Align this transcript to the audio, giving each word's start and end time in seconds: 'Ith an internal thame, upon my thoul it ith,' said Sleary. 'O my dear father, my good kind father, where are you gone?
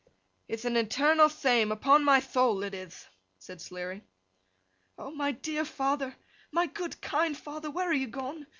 'Ith 0.47 0.65
an 0.65 0.77
internal 0.77 1.29
thame, 1.29 1.71
upon 1.71 2.03
my 2.03 2.19
thoul 2.19 2.63
it 2.63 2.73
ith,' 2.73 3.07
said 3.37 3.61
Sleary. 3.61 4.03
'O 4.97 5.11
my 5.11 5.31
dear 5.31 5.63
father, 5.63 6.15
my 6.51 6.65
good 6.65 6.99
kind 7.01 7.37
father, 7.37 7.69
where 7.69 7.87
are 7.91 7.93
you 7.93 8.07
gone? 8.07 8.47